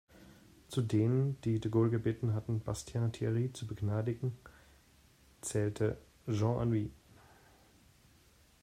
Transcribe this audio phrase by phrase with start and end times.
[0.69, 4.35] Zu denen, die de Gaulle gebeten hatten, Bastien-Thiry zu begnadigen,
[5.41, 5.95] zählte
[6.27, 6.89] Jean Anouilh.